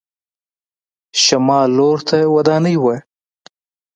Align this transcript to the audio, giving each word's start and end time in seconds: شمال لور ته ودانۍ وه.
شمال 1.23 1.69
لور 1.77 1.97
ته 2.09 2.17
ودانۍ 2.35 2.75
وه. 2.83 2.95